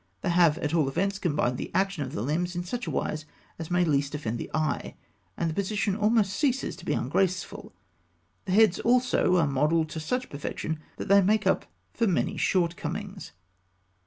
They 0.21 0.29
have 0.29 0.57
at 0.57 0.73
all 0.73 0.89
events 0.89 1.19
combined 1.19 1.59
the 1.59 1.69
action 1.75 2.01
of 2.01 2.13
the 2.13 2.23
limbs 2.23 2.55
in 2.55 2.63
such 2.63 2.87
wise 2.87 3.25
as 3.59 3.69
may 3.69 3.85
least 3.85 4.15
offend 4.15 4.39
the 4.39 4.49
eye, 4.51 4.95
and 5.37 5.47
the 5.47 5.53
position 5.53 5.95
almost 5.95 6.33
ceases 6.33 6.75
to 6.77 6.85
be 6.85 6.93
ungraceful. 6.93 7.71
The 8.45 8.51
heads 8.53 8.79
also 8.79 9.35
are 9.37 9.45
modelled 9.45 9.89
to 9.89 9.99
such 9.99 10.31
perfection 10.31 10.79
that 10.97 11.07
they 11.07 11.21
make 11.21 11.45
up 11.45 11.67
for 11.93 12.07
many 12.07 12.35
shortcomings. 12.35 13.33